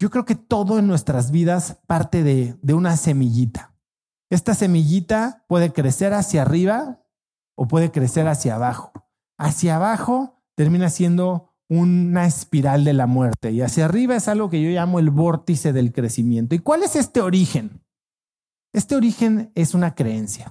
Yo 0.00 0.10
creo 0.10 0.24
que 0.24 0.34
todo 0.34 0.78
en 0.78 0.88
nuestras 0.88 1.30
vidas 1.30 1.78
parte 1.86 2.24
de, 2.24 2.56
de 2.62 2.74
una 2.74 2.96
semillita. 2.96 3.74
Esta 4.30 4.54
semillita 4.54 5.44
puede 5.46 5.72
crecer 5.72 6.14
hacia 6.14 6.42
arriba 6.42 7.04
o 7.54 7.68
puede 7.68 7.92
crecer 7.92 8.26
hacia 8.26 8.54
abajo. 8.54 8.92
Hacia 9.36 9.76
abajo 9.76 10.42
termina 10.56 10.88
siendo 10.88 11.54
una 11.68 12.26
espiral 12.26 12.84
de 12.84 12.94
la 12.94 13.06
muerte 13.06 13.52
y 13.52 13.60
hacia 13.60 13.84
arriba 13.84 14.16
es 14.16 14.26
algo 14.26 14.50
que 14.50 14.60
yo 14.60 14.70
llamo 14.70 14.98
el 14.98 15.10
vórtice 15.10 15.72
del 15.72 15.92
crecimiento. 15.92 16.54
¿Y 16.54 16.58
cuál 16.58 16.82
es 16.82 16.96
este 16.96 17.20
origen? 17.20 17.84
Este 18.72 18.96
origen 18.96 19.52
es 19.54 19.74
una 19.74 19.94
creencia. 19.94 20.50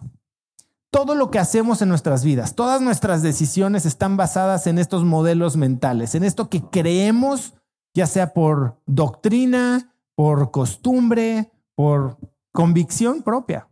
Todo 0.91 1.15
lo 1.15 1.29
que 1.29 1.39
hacemos 1.39 1.81
en 1.81 1.89
nuestras 1.89 2.23
vidas, 2.23 2.55
todas 2.55 2.81
nuestras 2.81 3.21
decisiones 3.21 3.85
están 3.85 4.15
basadas 4.15 4.65
en 4.67 4.79
estos 4.79 5.03
modelos 5.03 5.57
mentales, 5.57 6.15
en 6.15 6.23
esto 6.23 6.49
que 6.49 6.61
creemos, 6.61 7.53
ya 7.99 8.07
sea 8.07 8.33
por 8.33 8.81
doctrina, 8.85 9.93
por 10.15 10.51
costumbre, 10.51 11.51
por 11.75 12.17
convicción 12.53 13.23
propia. 13.23 13.67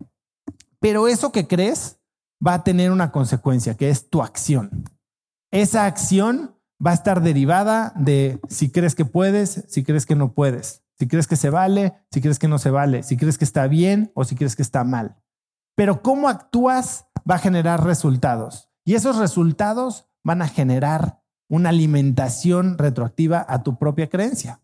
Pero 0.81 1.07
eso 1.07 1.31
que 1.31 1.47
crees 1.47 2.01
va 2.45 2.55
a 2.55 2.63
tener 2.65 2.91
una 2.91 3.13
consecuencia, 3.13 3.75
que 3.75 3.89
es 3.89 4.09
tu 4.09 4.21
acción. 4.21 4.83
Esa 5.49 5.85
acción 5.85 6.57
va 6.85 6.91
a 6.91 6.95
estar 6.95 7.21
derivada 7.21 7.93
de 7.95 8.41
si 8.49 8.69
crees 8.69 8.95
que 8.95 9.05
puedes, 9.05 9.63
si 9.69 9.85
crees 9.85 10.05
que 10.05 10.15
no 10.15 10.33
puedes, 10.33 10.83
si 10.99 11.07
crees 11.07 11.25
que 11.25 11.37
se 11.37 11.49
vale, 11.49 11.93
si 12.11 12.19
crees 12.19 12.37
que 12.37 12.49
no 12.49 12.59
se 12.59 12.69
vale, 12.69 13.03
si 13.03 13.15
crees 13.15 13.37
que 13.37 13.45
está 13.45 13.67
bien 13.67 14.11
o 14.13 14.25
si 14.25 14.35
crees 14.35 14.57
que 14.57 14.61
está 14.61 14.83
mal. 14.83 15.15
Pero 15.73 16.01
cómo 16.01 16.27
actúas 16.27 17.07
va 17.29 17.35
a 17.35 17.39
generar 17.39 17.85
resultados 17.85 18.69
y 18.83 18.95
esos 18.95 19.15
resultados 19.15 20.05
van 20.21 20.41
a 20.41 20.49
generar 20.49 21.23
una 21.49 21.69
alimentación 21.69 22.77
retroactiva 22.77 23.45
a 23.47 23.63
tu 23.63 23.77
propia 23.77 24.09
creencia. 24.09 24.61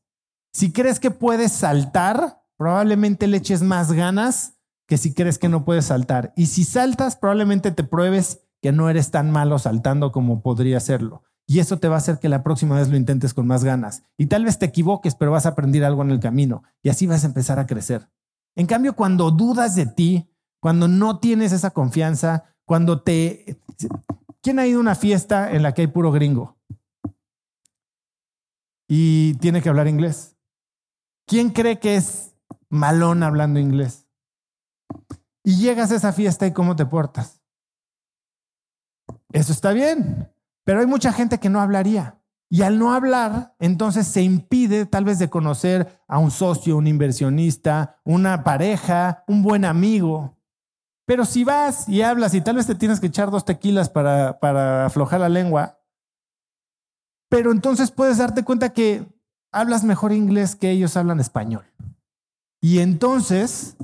Si 0.51 0.71
crees 0.71 0.99
que 0.99 1.11
puedes 1.11 1.51
saltar, 1.51 2.43
probablemente 2.57 3.27
le 3.27 3.37
eches 3.37 3.61
más 3.61 3.91
ganas 3.91 4.53
que 4.87 4.98
si 4.98 5.13
crees 5.13 5.40
que 5.40 5.49
no 5.49 5.65
puedes 5.65 5.85
saltar. 5.85 6.34
Y 6.35 6.48
si 6.48 6.63
saltas, 6.63 7.15
probablemente 7.15 7.71
te 7.71 7.84
pruebes 7.84 8.41
que 8.62 8.71
no 8.71 8.90
eres 8.90 9.12
tan 9.12 9.31
malo 9.31 9.59
saltando 9.59 10.12
como 10.12 10.41
podría 10.41 10.79
serlo. 10.79 11.23
Y 11.45 11.59
eso 11.59 11.79
te 11.79 11.87
va 11.87 11.95
a 11.95 11.98
hacer 11.98 12.20
que 12.20 12.29
la 12.29 12.43
próxima 12.43 12.77
vez 12.77 12.90
lo 12.90 12.95
intentes 12.95 13.34
con 13.34 13.47
más 13.47 13.63
ganas. 13.63 14.03
Y 14.18 14.27
tal 14.27 14.45
vez 14.45 14.59
te 14.59 14.65
equivoques, 14.65 15.15
pero 15.15 15.31
vas 15.31 15.45
a 15.45 15.49
aprender 15.49 15.84
algo 15.84 16.01
en 16.01 16.12
el 16.12 16.20
camino. 16.20 16.63
Y 16.81 16.90
así 16.90 17.05
vas 17.05 17.23
a 17.23 17.27
empezar 17.27 17.59
a 17.59 17.68
crecer. 17.68 18.09
En 18.55 18.65
cambio, 18.65 18.95
cuando 18.95 19.31
dudas 19.31 19.75
de 19.75 19.85
ti, 19.85 20.29
cuando 20.62 20.87
no 20.87 21.20
tienes 21.20 21.51
esa 21.51 21.71
confianza, 21.71 22.45
cuando 22.65 23.01
te... 23.01 23.59
¿Quién 24.41 24.59
ha 24.59 24.68
ido 24.68 24.77
a 24.77 24.81
una 24.81 24.95
fiesta 24.95 25.51
en 25.51 25.63
la 25.63 25.73
que 25.73 25.81
hay 25.81 25.87
puro 25.87 26.12
gringo? 26.12 26.57
Y 28.96 29.34
tiene 29.40 29.63
que 29.63 29.70
hablar 29.70 29.88
inglés. 29.88 30.38
¿Quién 31.26 31.49
cree 31.49 31.80
que 31.80 31.96
es 31.96 32.36
malón 32.70 33.24
hablando 33.24 33.60
inglés? 33.60 34.05
Y 35.44 35.55
llegas 35.58 35.91
a 35.91 35.96
esa 35.96 36.13
fiesta 36.13 36.46
y 36.46 36.54
cómo 36.54 36.76
te 36.76 36.86
portas. 36.86 37.41
Eso 39.32 39.52
está 39.52 39.71
bien, 39.71 40.32
pero 40.64 40.80
hay 40.80 40.86
mucha 40.86 41.12
gente 41.12 41.40
que 41.40 41.49
no 41.49 41.60
hablaría. 41.60 42.21
Y 42.52 42.62
al 42.62 42.77
no 42.77 42.94
hablar, 42.94 43.55
entonces 43.58 44.05
se 44.05 44.21
impide 44.21 44.86
tal 44.86 45.05
vez 45.05 45.18
de 45.18 45.32
conocer 45.32 45.99
a 46.08 46.20
un 46.20 46.30
socio, 46.30 46.77
un 46.77 46.86
inversionista, 46.86 47.99
una 48.04 48.44
pareja, 48.44 49.24
un 49.27 49.41
buen 49.41 49.66
amigo. 49.66 50.38
Pero 51.08 51.26
si 51.26 51.44
vas 51.44 51.90
y 51.90 52.04
hablas 52.04 52.36
y 52.36 52.41
tal 52.41 52.58
vez 52.58 52.68
te 52.68 52.76
tienes 52.76 52.99
que 52.99 53.08
echar 53.08 53.32
dos 53.32 53.44
tequilas 53.44 53.90
para, 53.90 54.40
para 54.40 54.86
aflojar 54.86 55.20
la 55.20 55.30
lengua, 55.30 55.82
pero 57.34 57.51
entonces 57.51 57.89
puedes 57.89 58.20
darte 58.20 58.43
cuenta 58.43 58.73
que 58.73 59.07
hablas 59.51 59.84
mejor 59.84 60.12
inglés 60.12 60.55
que 60.55 60.70
ellos 60.70 60.95
hablan 60.95 61.20
español. 61.20 61.65
Y 62.62 62.77
entonces, 62.77 63.75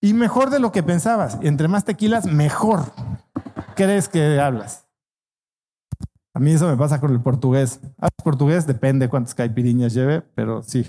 y 0.00 0.14
mejor 0.14 0.50
de 0.50 0.60
lo 0.60 0.70
que 0.70 0.84
pensabas, 0.84 1.36
entre 1.42 1.66
más 1.66 1.84
tequilas, 1.84 2.24
mejor 2.26 2.92
crees 3.74 4.08
que 4.08 4.38
hablas. 4.38 4.86
A 6.32 6.38
mí 6.38 6.52
eso 6.52 6.68
me 6.68 6.76
pasa 6.76 7.00
con 7.00 7.10
el 7.10 7.20
portugués. 7.20 7.80
¿Hablas 7.96 8.22
portugués? 8.22 8.68
Depende 8.68 9.08
cuántas 9.08 9.34
caipiriñas 9.34 9.92
lleve, 9.92 10.20
pero 10.20 10.62
sí. 10.62 10.88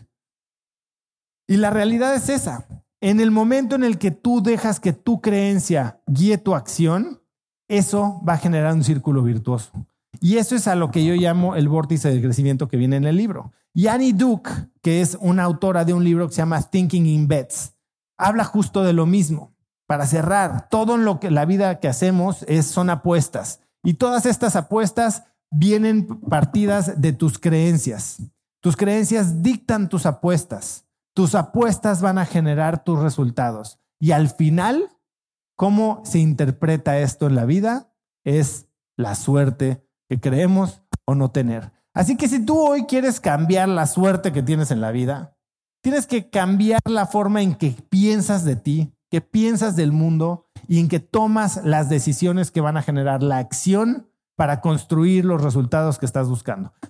Y 1.48 1.58
la 1.58 1.72
realidad 1.72 2.14
es 2.14 2.30
esa. 2.30 2.68
En 3.02 3.20
el 3.22 3.32
momento 3.32 3.74
en 3.74 3.84
el 3.84 3.98
que 3.98 4.12
tú 4.12 4.44
dejas 4.44 4.80
que 4.80 4.94
tu 4.94 5.20
creencia 5.20 6.00
guíe 6.06 6.38
tu 6.38 6.54
acción, 6.54 7.24
eso 7.68 8.22
va 8.24 8.34
a 8.34 8.38
generar 8.38 8.76
un 8.76 8.84
círculo 8.84 9.24
virtuoso. 9.24 9.72
Y 10.22 10.38
eso 10.38 10.56
es 10.56 10.68
a 10.68 10.76
lo 10.76 10.92
que 10.92 11.06
yo 11.06 11.14
llamo 11.16 11.56
el 11.56 11.70
vórtice 11.70 12.10
del 12.10 12.22
crecimiento 12.22 12.68
que 12.68 12.78
viene 12.78 12.96
en 12.96 13.06
el 13.06 13.18
libro. 13.18 13.52
Y 13.74 13.88
Annie 13.88 14.14
Duke, 14.14 14.50
que 14.82 15.02
es 15.02 15.18
una 15.22 15.44
autora 15.44 15.86
de 15.86 15.94
un 15.94 16.04
libro 16.04 16.28
que 16.28 16.34
se 16.34 16.42
llama 16.42 16.62
Thinking 16.62 17.06
in 17.06 17.28
Bets, 17.28 17.74
habla 18.18 18.44
justo 18.44 18.84
de 18.84 18.94
lo 18.94 19.06
mismo. 19.06 19.56
Para 19.86 20.06
cerrar, 20.06 20.68
todo 20.70 20.98
lo 20.98 21.20
que 21.20 21.32
la 21.32 21.46
vida 21.46 21.80
que 21.80 21.88
hacemos 21.88 22.44
es, 22.48 22.66
son 22.66 22.90
apuestas. 22.90 23.62
Y 23.84 23.94
todas 23.94 24.26
estas 24.26 24.56
apuestas 24.56 25.24
vienen 25.50 26.08
partidas 26.08 27.00
de 27.00 27.14
tus 27.14 27.40
creencias. 27.40 28.18
Tus 28.62 28.76
creencias 28.76 29.44
dictan 29.44 29.88
tus 29.88 30.06
apuestas. 30.06 30.86
Tus 31.14 31.36
apuestas 31.36 32.02
van 32.02 32.18
a 32.18 32.26
generar 32.26 32.84
tus 32.84 33.00
resultados. 33.00 33.80
Y 34.00 34.12
al 34.12 34.30
final, 34.30 34.90
¿cómo 35.56 36.02
se 36.04 36.20
interpreta 36.20 37.00
esto 37.00 37.28
en 37.28 37.36
la 37.36 37.46
vida? 37.46 37.94
Es 38.24 38.68
la 38.98 39.16
suerte 39.16 39.87
que 40.10 40.20
creemos 40.20 40.82
o 41.06 41.16
no 41.16 41.32
tener. 41.32 41.72
Así 41.94 42.16
que 42.16 42.28
si 42.28 42.46
tú 42.46 42.60
hoy 42.60 42.84
quieres 42.86 43.20
cambiar 43.20 43.70
la 43.70 43.88
suerte 43.88 44.32
que 44.32 44.44
tienes 44.44 44.72
en 44.72 44.82
la 44.82 44.92
vida, 44.92 45.36
tienes 45.82 46.06
que 46.06 46.30
cambiar 46.30 46.80
la 46.86 47.06
forma 47.06 47.42
en 47.42 47.56
que 47.56 47.76
piensas 47.90 48.44
de 48.44 48.56
ti, 48.56 48.94
que 49.10 49.22
piensas 49.22 49.76
del 49.76 49.92
mundo 49.92 50.46
y 50.68 50.80
en 50.80 50.90
que 50.90 51.00
tomas 51.00 51.64
las 51.64 51.90
decisiones 51.90 52.52
que 52.52 52.62
van 52.62 52.78
a 52.78 52.84
generar 52.84 53.24
la 53.24 53.38
acción 53.38 54.10
para 54.36 54.62
construir 54.62 55.26
los 55.26 55.42
resultados 55.42 55.98
que 55.98 56.06
estás 56.06 56.30
buscando. 56.30 56.74